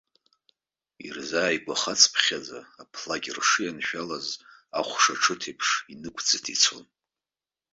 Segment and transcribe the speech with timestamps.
[1.05, 4.27] Ирзааигәахацыԥхьаӡа, аԥлакьршы ианшәалаз
[4.79, 6.85] ахәшаҽыҭ еиԥш инықәӡыҭ ицон.